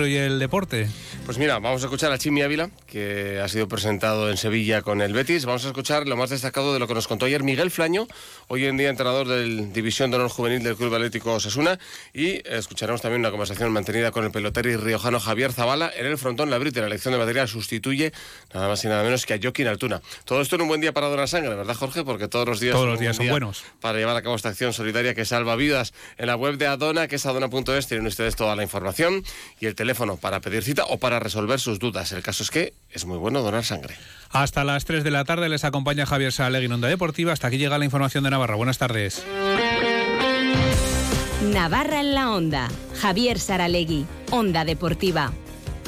[0.00, 0.88] y el deporte?
[1.26, 5.02] Pues mira, vamos a escuchar a Chimi Ávila, que ha sido presentado en Sevilla con
[5.02, 5.44] el Betis.
[5.44, 8.08] Vamos a escuchar lo más destacado de lo que nos contó ayer Miguel Flaño,
[8.48, 11.78] hoy en día entrenador del División de Honor Juvenil del Club Atlético Osasuna.
[12.14, 16.16] Y escucharemos también una conversación mantenida con el pelotero y riojano Javier Zavala en el
[16.16, 16.48] frontón.
[16.48, 18.12] La Brita, la elección de material sustituye
[18.54, 20.00] nada más y nada menos que a Joaquín Altuna.
[20.24, 22.02] Todo esto en un buen día para donar sangre, ¿verdad, Jorge?
[22.02, 23.62] Porque todos los días, todos los días son buenos.
[23.80, 25.92] Para llevar a cabo esta acción solidaria que salva vidas.
[26.16, 29.22] En la web de Adona, que es adona.es, tienen ustedes toda la información
[29.60, 32.12] y el teléfono para pedir cita o para resolver sus dudas.
[32.12, 33.96] El caso es que es muy bueno donar sangre.
[34.30, 37.32] Hasta las 3 de la tarde les acompaña Javier Salegui en Onda Deportiva.
[37.32, 38.54] Hasta aquí llega la información de Navarra.
[38.54, 39.24] Buenas tardes.
[41.52, 42.68] Navarra en la Onda.
[43.00, 45.32] Javier Saralegui, Onda Deportiva.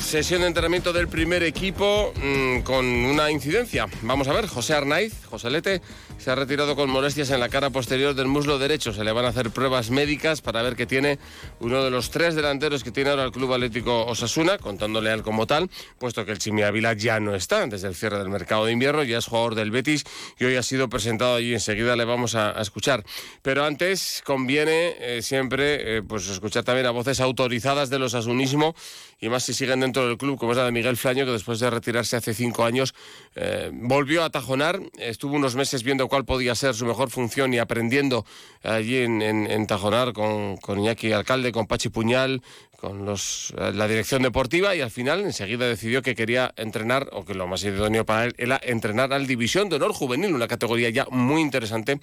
[0.05, 3.87] Sesión de entrenamiento del primer equipo mm, con una incidencia.
[4.03, 5.81] Vamos a ver, José Arnaiz, José Lete,
[6.19, 8.93] se ha retirado con molestias en la cara posterior del muslo derecho.
[8.93, 11.19] Se le van a hacer pruebas médicas para ver que tiene
[11.59, 15.47] uno de los tres delanteros que tiene ahora el Club Atlético Osasuna, contándole al como
[15.47, 15.69] tal,
[15.99, 19.03] puesto que el Chimi Ávila ya no está desde el cierre del mercado de invierno,
[19.03, 20.05] ya es jugador del Betis
[20.39, 21.55] y hoy ha sido presentado allí.
[21.55, 23.05] Enseguida le vamos a, escuchar.
[23.43, 28.75] Pero antes conviene eh, siempre eh, pues escuchar también a voces autorizadas del osasunismo
[29.21, 31.61] y más si siguen dentro del club, como es la de Miguel Flaño, que después
[31.61, 32.95] de retirarse hace cinco años
[33.35, 37.59] eh, volvió a tajonar, estuvo unos meses viendo cuál podía ser su mejor función y
[37.59, 38.25] aprendiendo
[38.63, 42.43] allí en, Tajonar con, con, Iñaki Alcalde, con Pachi Puñal,
[42.79, 47.25] con los, eh, la dirección deportiva y al final enseguida decidió que quería entrenar, o
[47.25, 50.91] que lo más idóneo para él era entrenar al División de Honor Juvenil, una categoría
[50.91, 52.01] ya muy interesante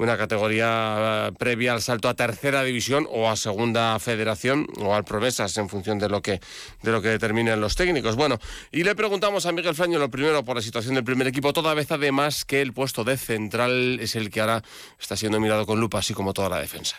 [0.00, 5.04] una categoría eh, previa al salto a tercera división o a segunda federación o al
[5.04, 6.40] promesas en función de lo que
[6.82, 8.16] de lo que determinen los técnicos.
[8.16, 8.38] Bueno,
[8.72, 11.74] y le preguntamos a Miguel Flaño lo primero por la situación del primer equipo, toda
[11.74, 14.62] vez además que el puesto de central es el que ahora
[14.98, 16.96] está siendo mirado con lupa, así como toda la defensa.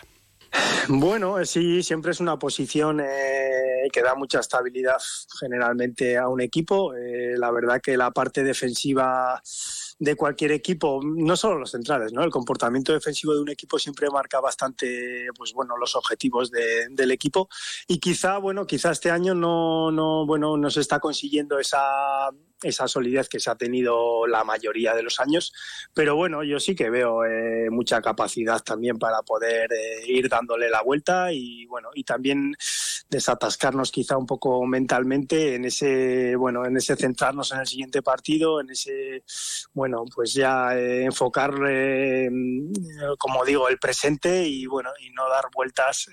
[0.88, 4.98] Bueno, eh, sí, siempre es una posición eh, que da mucha estabilidad
[5.40, 6.92] generalmente a un equipo.
[6.94, 9.40] la verdad que la parte defensiva
[10.02, 12.24] de cualquier equipo, no solo los centrales, ¿no?
[12.24, 17.48] El comportamiento defensivo de un equipo siempre marca bastante, pues bueno, los objetivos del equipo
[17.86, 22.30] y quizá, bueno, quizá este año no, no, bueno, no se está consiguiendo esa
[22.62, 25.52] esa solidez que se ha tenido la mayoría de los años.
[25.94, 30.70] Pero bueno, yo sí que veo eh, mucha capacidad también para poder eh, ir dándole
[30.70, 32.54] la vuelta y bueno, y también
[33.08, 38.60] desatascarnos quizá un poco mentalmente en ese, bueno, en ese centrarnos en el siguiente partido,
[38.60, 39.24] en ese,
[39.72, 41.52] bueno, pues ya eh, enfocar,
[43.18, 46.06] como digo, el presente y bueno, y no dar vueltas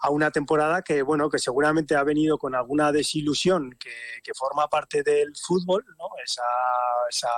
[0.00, 3.92] a una temporada que, bueno, que seguramente ha venido con alguna desilusión que,
[4.34, 6.08] forma parte del fútbol, ¿no?
[6.22, 6.42] Esa,
[7.08, 7.30] esa,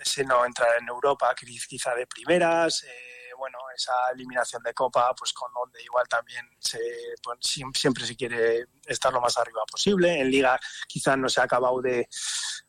[0.00, 5.32] ese no entrar en Europa quizá de primeras, eh, bueno, esa eliminación de Copa, pues
[5.32, 6.80] con donde igual también se,
[7.22, 7.38] pues,
[7.74, 10.20] siempre se quiere estar lo más arriba posible.
[10.20, 10.58] En Liga
[10.88, 12.08] quizá no se ha acabado de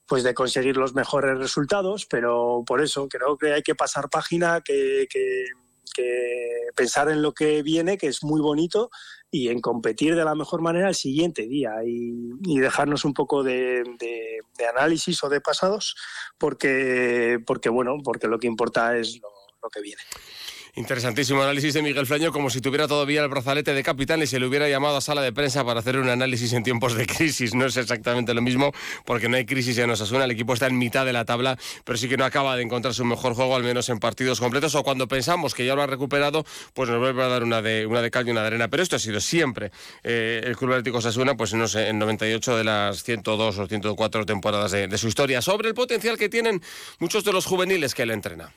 [0.06, 4.62] pues de conseguir los mejores resultados, pero por eso creo que hay que pasar página,
[4.62, 5.48] que, que
[6.76, 8.90] pensar en lo que viene, que es muy bonito,
[9.30, 13.84] y en competir de la mejor manera el siguiente día y, dejarnos un poco de,
[14.70, 15.96] análisis o de pasados,
[16.38, 19.20] porque, porque bueno, porque lo que importa es
[19.62, 20.02] lo que viene.
[20.78, 24.40] Interesantísimo análisis de Miguel Flaño, como si tuviera todavía el brazalete de capitán y se
[24.40, 27.56] le hubiera llamado a sala de prensa para hacer un análisis en tiempos de crisis.
[27.56, 28.72] No es exactamente lo mismo,
[29.04, 31.98] porque no hay crisis en Osasuna, el equipo está en mitad de la tabla, pero
[31.98, 34.84] sí que no acaba de encontrar su mejor juego, al menos en partidos completos, o
[34.84, 36.46] cuando pensamos que ya lo ha recuperado,
[36.76, 38.68] pues nos vuelve a dar una de, una de cal y una de arena.
[38.68, 39.72] Pero esto ha sido siempre
[40.04, 44.28] eh, el Club Atlético Osasuna, pues no sé, en 98 de las 102 o 104
[44.28, 46.62] temporadas de, de su historia, sobre el potencial que tienen
[47.00, 48.54] muchos de los juveniles que él entrena.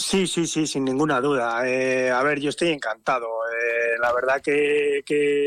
[0.00, 1.68] Sí, sí, sí, sin ninguna duda.
[1.68, 3.26] Eh, a ver, yo estoy encantado.
[3.26, 5.02] Eh, la verdad que,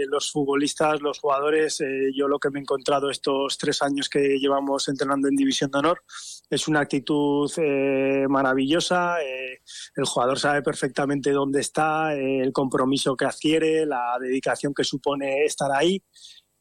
[0.07, 4.37] los futbolistas, los jugadores, eh, yo lo que me he encontrado estos tres años que
[4.37, 6.03] llevamos entrenando en División de Honor
[6.51, 7.51] es una actitud
[8.29, 9.17] maravillosa.
[9.21, 15.71] el jugador sabe perfectamente dónde está, el compromiso que adquiere, la dedicación que supone estar
[15.71, 16.03] ahí.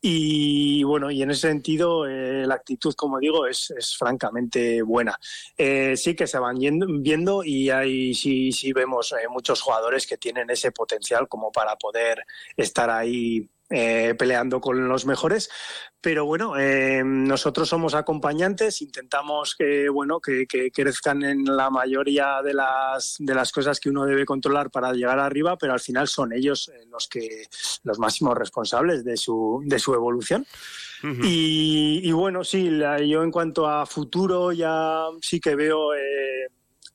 [0.04, 5.16] Y bueno, y en ese sentido eh, la actitud, como digo, es, francamente buena.
[5.56, 10.18] Eh, sí que se van viendo y ahí sí, sí vemos eh, muchos jugadores que
[10.18, 12.24] tienen ese potencial como para poder
[12.56, 15.48] estar ahí eh, peleando con los mejores.
[15.98, 22.52] Pero bueno, eh, nosotros somos acompañantes, intentamos que bueno que, crezcan en la mayoría de
[22.52, 26.34] las de las cosas que uno debe controlar para llegar arriba, pero al final son
[26.34, 27.46] ellos eh, los que
[27.84, 30.44] los máximos responsables de su de su evolución.
[31.22, 32.70] y, bueno, sí,
[33.08, 35.92] yo en cuanto a futuro ya sí que veo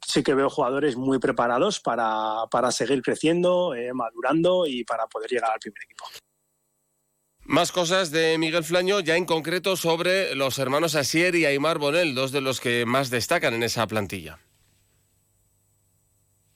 [0.05, 5.51] sí que veo jugadores muy preparados para, para seguir creciendo, madurando y para poder llegar
[5.51, 6.05] al primer equipo.
[7.47, 12.13] Más cosas de Miguel Flaño, ya en concreto sobre los hermanos Asier y Aymar Bonel,
[12.13, 14.37] dos de los que más destacan en esa plantilla.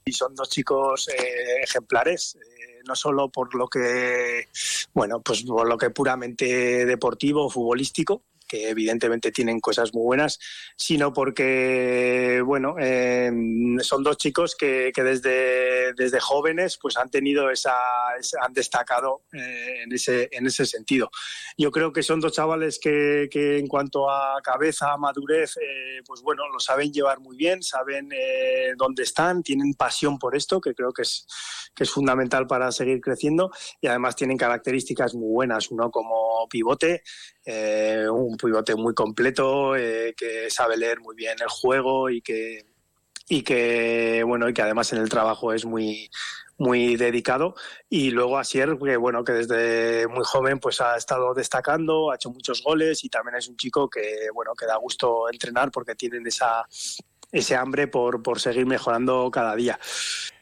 [0.03, 4.49] Y son dos chicos eh, ejemplares, eh, no solo por lo que,
[4.93, 10.37] bueno, pues por lo que puramente deportivo, futbolístico, que evidentemente tienen cosas muy buenas,
[10.75, 13.31] sino porque, bueno, eh,
[13.79, 17.73] son dos chicos que, desde, desde jóvenes pues han tenido esa,
[18.41, 21.09] han destacado eh, en, ese, en ese sentido.
[21.57, 26.43] Yo creo que son dos chavales que, en cuanto a cabeza, madurez, eh, pues bueno,
[26.51, 28.09] lo saben llevar muy bien, saben
[28.75, 31.25] dónde están, tienen pasión por esto, que creo que es,
[31.73, 33.49] que es fundamental para seguir creciendo
[33.79, 37.03] y además tienen características muy buenas, uno como pivote,
[37.45, 42.65] un pivote muy completo, eh, que sabe leer muy bien el juego y que
[43.27, 46.09] y que bueno y que además en el trabajo es muy
[46.57, 47.55] muy dedicado
[47.89, 52.29] y luego Asier que bueno que desde muy joven pues ha estado destacando ha hecho
[52.29, 56.27] muchos goles y también es un chico que bueno que da gusto entrenar porque tienen
[56.27, 56.67] esa
[57.31, 59.79] ese hambre por, por seguir mejorando cada día.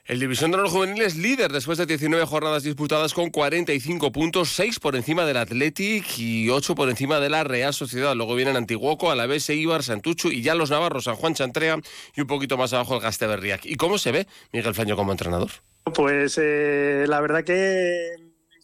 [0.10, 4.80] El División de los Juveniles líder después de 19 jornadas disputadas con 45 puntos, 6
[4.80, 8.16] por encima del Athletic y 8 por encima de la Real Sociedad.
[8.16, 11.78] Luego vienen Antiguoco, Alavés, Eibar, Santuchu y ya los navarros, San Juan Chantrea
[12.16, 13.68] y un poquito más abajo el Gasteberriac.
[13.68, 15.52] ¿Y cómo se ve Miguel Faño como entrenador?
[15.94, 18.16] Pues eh, la verdad que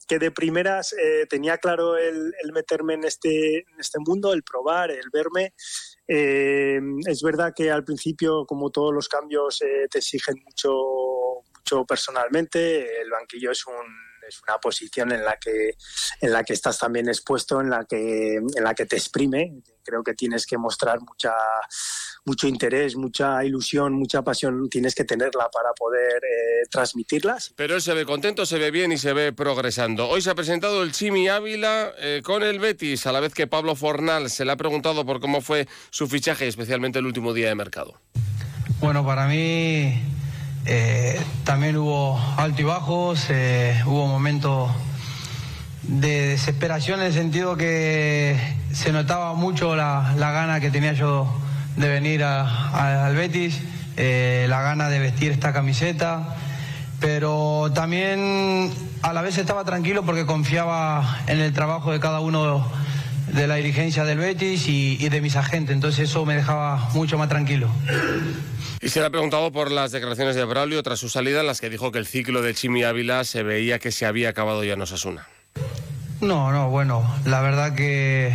[0.07, 5.09] que de primeras eh, tenía claro el, meterme en este, este mundo, el probar, el
[5.11, 5.53] verme.
[6.07, 10.71] Eh, es verdad que al principio, como todos los cambios, te exigen mucho
[11.87, 13.01] personalmente.
[13.01, 15.75] El banquillo es un es una posición en la que
[16.21, 19.53] en la que estás también expuesto, en la que en la que te exprime.
[19.83, 21.33] Creo que tienes que mostrar mucha
[22.25, 24.67] mucho interés, mucha ilusión, mucha pasión.
[24.67, 27.53] Tienes que tenerla para poder eh, transmitirlas.
[27.55, 30.09] Pero él se ve contento, se ve bien y se ve progresando.
[30.09, 33.45] Hoy se ha presentado el Chimi Ávila eh, con el Betis, a la vez que
[33.45, 37.49] Pablo Fornal se le ha preguntado por cómo fue su fichaje, especialmente el último día
[37.49, 37.93] de mercado.
[38.79, 40.01] Bueno, para mí
[40.67, 44.71] eh, también hubo alto y bajos, eh, hubo momentos
[45.83, 48.35] de desesperación en el sentido que
[48.71, 51.31] se notaba mucho la, gana que tenía yo
[51.75, 53.61] de venir al Betis,
[53.95, 56.35] eh, la gana de vestir esta camiseta,
[56.99, 58.73] pero también
[59.03, 62.65] a la vez estaba tranquilo porque confiaba en el trabajo de cada uno
[63.33, 67.17] de la dirigencia del Betis y, y de mis agentes, entonces eso me dejaba mucho
[67.17, 67.69] más tranquilo.
[68.81, 71.59] Y se le ha preguntado por las declaraciones de Braulio tras su salida, en las
[71.59, 74.73] que dijo que el ciclo de Chimi Ávila se veía que se había acabado ya
[74.73, 75.27] en Osasuna.
[76.21, 78.33] No, no, bueno, la verdad que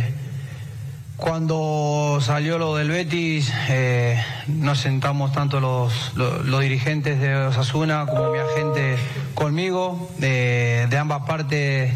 [1.21, 8.31] cuando salió lo del Betis, eh, nos sentamos tanto los, los, dirigentes de Osasuna como
[8.31, 8.97] mi agente
[9.35, 10.09] conmigo.
[10.17, 11.93] De, ambas partes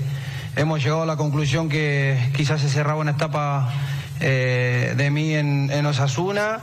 [0.56, 3.74] hemos llegado a la conclusión que quizás se cerraba una etapa
[4.20, 6.60] eh, de mí en, Osasuna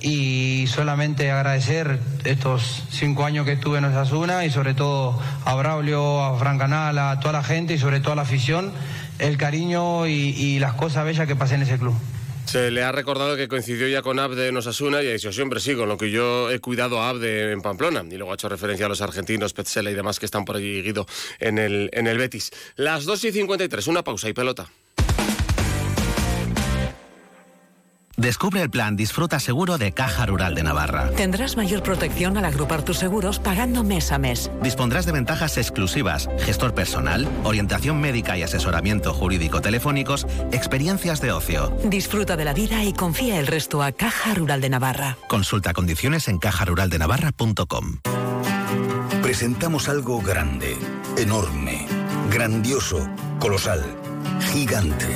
[0.00, 6.24] y solamente agradecer estos cinco años que estuve en Osasuna y sobre todo a Braulio,
[6.24, 8.72] a Fran Canal, a toda la gente y sobre todo a la afición,
[9.18, 11.94] el cariño y, las cosas bellas que pasé en ese club.
[12.46, 15.58] Se le ha recordado que coincidió ya con Abde en Osasuna y ha dicho, siempre
[15.58, 18.04] sí, con lo que yo he cuidado a Abde en Pamplona.
[18.10, 20.82] Y luego ha hecho referencia a los argentinos, Petzela y demás que están por allí,
[20.82, 21.06] Guido,
[21.38, 22.50] en el, en el Betis.
[22.76, 24.68] Las 2 y 53, una pausa y pelota.
[28.16, 31.10] Descubre el plan Disfruta Seguro de Caja Rural de Navarra.
[31.10, 34.50] Tendrás mayor protección al agrupar tus seguros pagando mes a mes.
[34.62, 41.74] Dispondrás de ventajas exclusivas, gestor personal, orientación médica y asesoramiento jurídico telefónicos, experiencias de ocio.
[41.84, 45.16] Disfruta de la vida y confía el resto a Caja Rural de Navarra.
[45.28, 47.98] Consulta condiciones en cajaruraldenavarra.com.
[49.22, 50.76] Presentamos algo grande,
[51.16, 51.86] enorme,
[52.30, 53.82] grandioso, colosal,
[54.52, 55.06] gigante.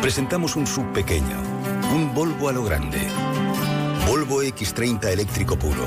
[0.00, 1.55] Presentamos un sub pequeño
[1.92, 2.98] un Volvo a lo grande.
[4.06, 5.86] Volvo X30 eléctrico puro.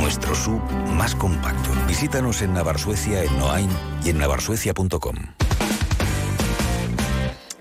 [0.00, 0.60] Nuestro sub
[0.96, 1.70] más compacto.
[1.86, 3.70] Visítanos en Navarsuecia, en Noain
[4.04, 5.16] y en navarsuecia.com.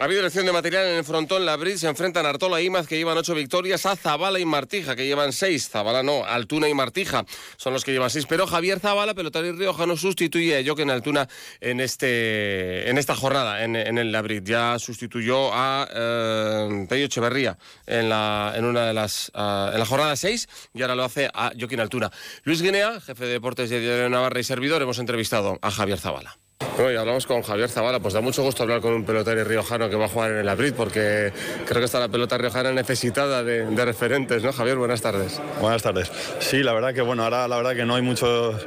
[0.03, 1.45] Ha habido elección de material en el frontón.
[1.45, 4.97] La Brit se enfrentan Artola e Imaz, que llevan ocho victorias, a Zabala y Martija,
[4.97, 5.69] que llevan seis.
[5.69, 7.23] Zabala no, Altuna y Martija
[7.55, 8.25] son los que llevan seis.
[8.27, 11.29] Pero Javier Zabala, pelotari no sustituye a Joaquín Altuna
[11.61, 14.43] en, este, en esta jornada, en, en el Labrit.
[14.43, 17.57] Ya sustituyó a eh, Pello Echeverría
[17.87, 21.29] en, la, en una de las eh, en la jornada seis y ahora lo hace
[21.33, 22.11] a Joaquín Altuna.
[22.43, 26.37] Luis Guinea, jefe de deportes de Diario Navarra y servidor, hemos entrevistado a Javier Zabala.
[26.79, 29.95] Hoy hablamos con Javier Zavala, pues da mucho gusto hablar con un pelotero riojano que
[29.95, 31.31] va a jugar en el Abrid, porque
[31.65, 34.51] creo que está la pelota riojana necesitada de, referentes, ¿no?
[34.51, 35.39] Javier, buenas tardes.
[35.61, 36.11] Buenas tardes.
[36.39, 38.57] Sí, la verdad que bueno, ahora la verdad que no hay mucho,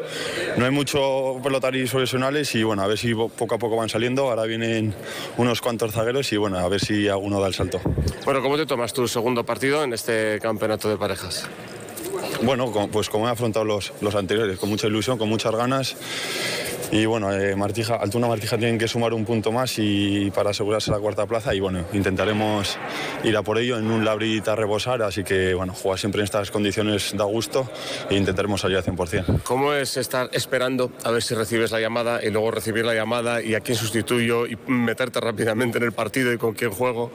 [0.57, 4.31] no hay mucho pelotaris profesionales y bueno, a ver si poco a poco van saliendo.
[4.31, 4.95] Ahora vienen
[5.37, 7.81] unos cuantos zagueros y bueno, a ver si alguno da el salto.
[8.25, 11.49] Bueno, ¿cómo te tomas tu segundo partido en este campeonato de parejas?
[12.43, 15.97] Bueno, pues como he afrontado los, los anteriores, con mucha ilusión, con muchas ganas
[16.93, 20.91] y bueno, eh, Martija, Altuna Martija tienen que sumar un punto más y para asegurarse
[20.91, 22.79] la cuarta plaza y bueno, intentaremos
[23.25, 26.25] ir a por ello en un labrita a rebosar, así que bueno, jugar siempre en
[26.25, 27.69] estas condiciones da gusto
[28.09, 29.43] e intentaremos salir al 100%.
[29.43, 33.43] ¿Cómo es estar esperando a ver si recibes la llamada y luego recibir la llamada
[33.43, 37.11] y a quién sustituyo y meterte rápidamente en el partido y con quién juego?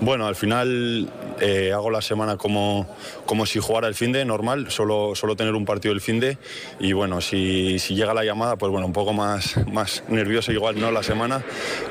[0.00, 1.10] Bueno, al final
[1.40, 2.88] eh, hago la semana como,
[3.26, 6.38] como si jugara el fin de normal, solo, solo tener un partido el fin de
[6.78, 10.78] y bueno, si, si llega la llamada, pues bueno, un poco más, más nervioso igual
[10.78, 11.42] no la semana,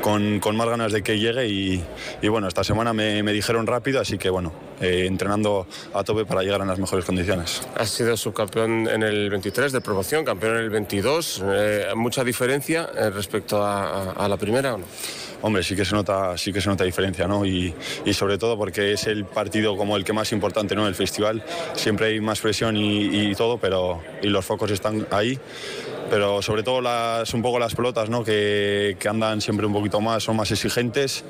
[0.01, 1.83] con, con más ganas de que llegue y,
[2.21, 6.25] y bueno, esta semana me, me, dijeron rápido, así que bueno, eh, entrenando a tope
[6.25, 7.62] para llegar en las mejores condiciones.
[7.75, 12.89] Has sido subcampeón en el 23 de promoción, campeón en el 22, eh, ¿mucha diferencia
[12.95, 14.86] eh, respecto a, a, a la primera o no?
[15.41, 17.45] hombre, sí que se nota, sí que se nota diferencia, ¿no?
[17.45, 17.74] Y,
[18.05, 20.88] y, sobre todo porque es el partido como el que más importante, ¿no?
[20.88, 21.43] El festival
[21.75, 25.39] siempre hay más presión y, y todo, pero y los focos están ahí
[26.09, 28.24] pero sobre todo las, un poco las pelotas, ¿no?
[28.24, 31.24] que, que, andan siempre un poquito más, son más exigentes,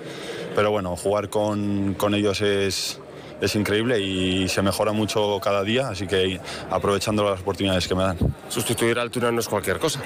[0.56, 2.98] pero bueno, jugar con, con ellos es,
[3.42, 8.04] es increíble y se mejora mucho cada día, así que aprovechando las oportunidades que me
[8.04, 8.18] dan.
[8.50, 10.02] Sustituir a altura no es cualquier cosa.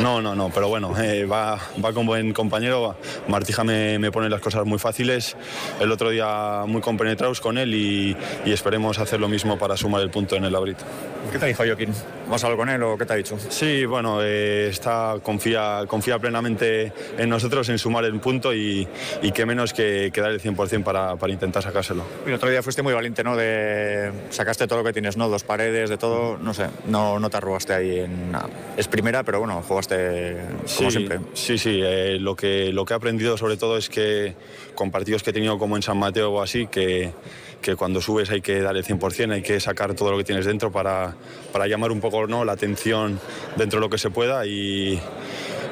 [0.00, 2.96] No, no, no, pero bueno, eh, va, va con buen compañero.
[3.28, 5.36] Martija me, me, pone las cosas muy fáciles.
[5.80, 10.02] El otro día muy compenetrados con él y, y, esperemos hacer lo mismo para sumar
[10.02, 10.84] el punto en el Abrito.
[11.30, 11.90] ¿Qué te dijo Joaquín?
[12.28, 13.36] ¿Vas a hablar con él o qué te ha dicho?
[13.48, 18.86] Sí, bueno, eh, está, confía, confía plenamente en nosotros, en sumar el punto y,
[19.22, 22.04] y qué menos que, que dar el 100% para, para intentar sacárselo.
[22.26, 23.36] Y el otro día fuiste muy valiente, ¿no?
[23.36, 25.28] De sacaste todo lo que tienes, ¿no?
[25.28, 28.32] Dos paredes, de todo, no sé, no, no te arrugaste ahí en...
[28.76, 31.20] Es primera, pero bueno, jugaste como sí, siempre.
[31.34, 34.34] Sí, sí, eh, lo, que, lo que he aprendido sobre todo es que
[34.74, 37.12] con partidos que he tenido como en San Mateo o así, que,
[37.60, 40.46] que cuando subes hay que dar el 100%, hay que sacar todo lo que tienes
[40.46, 41.14] dentro para,
[41.52, 42.44] para llamar un poco ¿no?
[42.44, 43.20] la atención
[43.56, 45.00] dentro de lo que se pueda y,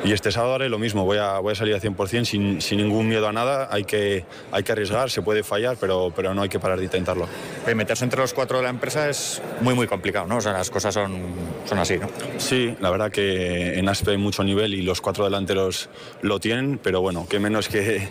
[0.04, 2.78] y este sábado haré lo mismo, voy a, voy a salir al 100% sin, sin
[2.78, 6.42] ningún miedo a nada, hay que, hay que arriesgar, se puede fallar, pero, pero no
[6.42, 7.28] hay que parar de intentarlo.
[7.66, 10.38] Eh, meterse entre los cuatro de la empresa es muy, muy complicado, ¿no?
[10.38, 11.22] O sea, las cosas son,
[11.64, 12.08] son así, ¿no?
[12.38, 15.88] Sí, la verdad que en ASPE hay mucho nivel y los cuatro delanteros
[16.22, 18.08] lo tienen, pero bueno, qué menos que,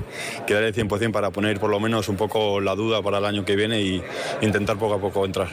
[0.47, 3.25] que dar el 100% para poner por lo menos un poco la duda para el
[3.25, 4.01] año que viene y
[4.41, 5.49] intentar poco a poco entrar.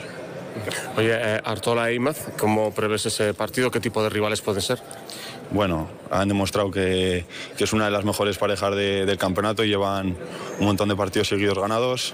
[0.97, 3.71] Oye, eh, Artola e Imaz, ¿cómo prevés ese partido?
[3.71, 4.79] ¿Qué tipo de rivales pueden ser?
[5.51, 7.25] Bueno, han demostrado que,
[7.57, 10.15] que es una de las mejores parejas de, del campeonato y llevan
[10.59, 12.13] un montón de partidos seguidos ganados.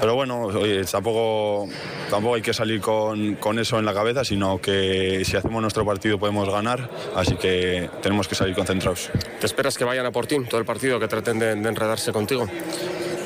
[0.00, 1.68] Pero bueno, oye, tampoco,
[2.10, 5.86] tampoco hay que salir con, con, eso en la cabeza, sino que si hacemos nuestro
[5.86, 9.10] partido podemos ganar, así que tenemos que salir concentrados.
[9.38, 12.12] ¿Te esperas que vayan a por ti todo el partido, que traten de, de enredarse
[12.12, 12.48] contigo?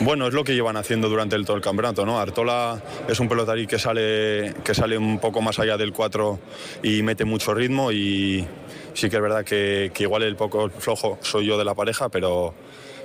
[0.00, 2.20] Bueno, es lo que llevan haciendo durante el, todo el campeonato, ¿no?
[2.20, 6.38] Artola es un pelotarí que sale, que sale un poco más allá del 4
[6.82, 8.46] y mete mucho ritmo y
[8.92, 12.10] sí que es verdad que, que igual el poco flojo soy yo de la pareja,
[12.10, 12.54] pero,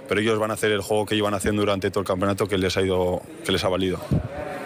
[0.07, 2.57] pero ellos van a hacer el juego que iban haciendo durante todo el campeonato que
[2.57, 3.99] les ha ido, que les ha valido.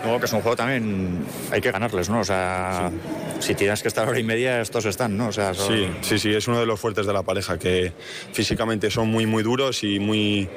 [0.03, 2.19] Luego que es un juego también hay que ganarles, ¿no?
[2.19, 2.91] O sea,
[3.39, 3.47] sí.
[3.47, 5.27] si tienes que estar hora y media, estos están, ¿no?
[5.27, 5.67] O sea, son...
[5.67, 7.91] sí, sí, sí, es uno de los fuertes de la pareja, que
[8.31, 10.47] físicamente son muy, muy duros y muy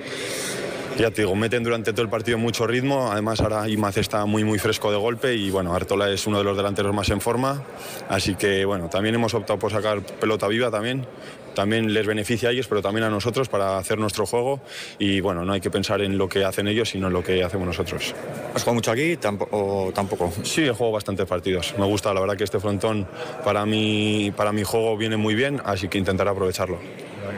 [0.97, 3.11] ya te digo, meten durante todo el partido mucho ritmo.
[3.11, 6.45] Además, ahora Imaz está muy, muy fresco de golpe y bueno, Artola es uno de
[6.45, 7.63] los delanteros más en forma.
[8.09, 11.07] Así que bueno, también hemos optado por sacar pelota viva también.
[11.55, 14.61] También les beneficia a ellos, pero también a nosotros para hacer nuestro juego.
[14.99, 17.43] Y bueno, no hay que pensar en lo que hacen ellos, sino en lo que
[17.43, 18.15] hacemos nosotros.
[18.55, 19.19] ¿Has jugado mucho aquí
[19.51, 20.33] o tampoco?
[20.45, 21.75] Sí, he jugado bastantes partidos.
[21.77, 23.09] Me gusta, la verdad que este frontón
[23.45, 26.79] para mí, para mi juego viene muy bien, así que intentaré aprovecharlo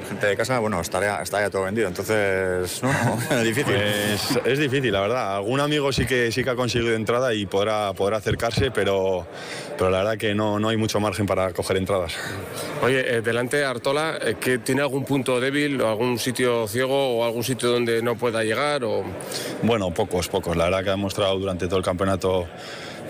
[0.08, 2.90] gente de casa, bueno, está ya, está ya todo vendido, entonces, no,
[3.36, 3.74] es difícil.
[3.74, 5.36] Pues, es difícil, la verdad.
[5.36, 9.26] Algún amigo sí que, sí que ha conseguido entrada y podrá, podrá acercarse, pero,
[9.76, 12.14] pero la verdad que no, no hay mucho margen para coger entradas.
[12.82, 17.24] Oye, eh, delante Artola, eh, ¿que ¿tiene algún punto débil o algún sitio ciego o
[17.24, 18.84] algún sitio donde no pueda llegar?
[18.84, 19.04] O...
[19.62, 20.56] Bueno, pocos, pocos.
[20.56, 22.46] La verdad que ha demostrado durante todo el campeonato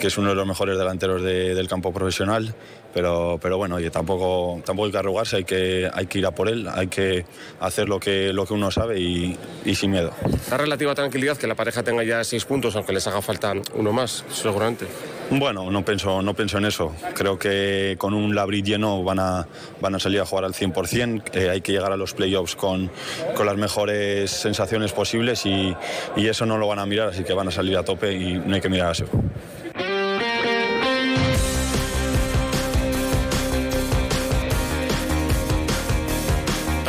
[0.00, 2.54] que es uno de los mejores delanteros de, del campo profesional,
[2.92, 6.30] pero, pero bueno, oye, tampoco, tampoco hay que arrugarse, hay que, hay que ir a
[6.32, 7.24] por él, hay que
[7.60, 10.12] hacer lo que, lo que uno sabe y, y sin miedo.
[10.50, 13.92] La relativa tranquilidad que la pareja tenga ya seis puntos, aunque les haga falta uno
[13.92, 14.86] más, seguramente.
[15.30, 16.92] Bueno, no pienso, no pienso en eso.
[17.14, 19.46] Creo que con un Labrit lleno van a,
[19.80, 21.22] van a salir a jugar al 100%.
[21.34, 22.90] Eh, hay que llegar a los playoffs con,
[23.36, 25.74] con las mejores sensaciones posibles y,
[26.16, 28.34] y eso no lo van a mirar, así que van a salir a tope y
[28.34, 29.04] no hay que mirar a eso.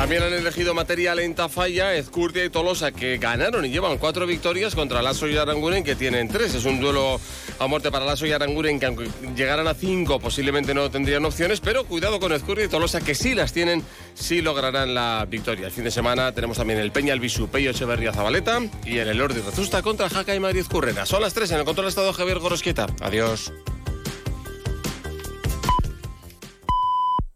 [0.01, 4.73] También han elegido material en Tafalla, Ezcurdia y Tolosa, que ganaron y llevan cuatro victorias
[4.73, 6.55] contra Lasso y Aranguren, que tienen tres.
[6.55, 7.21] Es un duelo
[7.59, 11.59] a muerte para Lasso y Aranguren, que aunque llegaran a cinco, posiblemente no tendrían opciones.
[11.59, 13.83] Pero cuidado con Ezcurdia y Tolosa, que sí las tienen,
[14.15, 15.67] sí lograrán la victoria.
[15.67, 19.41] El fin de semana tenemos también el Peña Albisu, Peyo Echeverría Zabaleta y el Elordi
[19.41, 21.05] Rezusta contra Jaca y Madrid Currena.
[21.05, 22.87] Son las tres en el control estado Javier Gorosqueta.
[23.01, 23.53] Adiós.